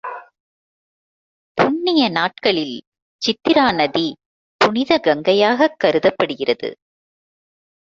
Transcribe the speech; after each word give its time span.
புண்ணிய 1.57 2.09
நாட்களில் 2.09 2.81
சித்திரா 3.21 3.73
நதி, 3.73 4.17
புனித 4.57 4.97
கங்கையாகக் 4.97 5.79
கருதப்படுகிறது. 5.79 6.77